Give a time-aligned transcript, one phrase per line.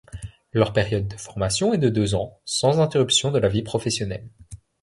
[0.51, 4.27] Leur période de formation est de deux ans, sans interruption de la vie professionnelle.